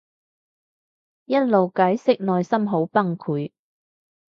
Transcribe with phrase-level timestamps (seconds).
[1.25, 3.51] 一路解釋內心好崩潰